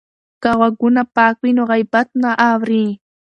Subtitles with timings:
[0.41, 2.85] که غوږونه پاک وي نو غیبت نه اوري.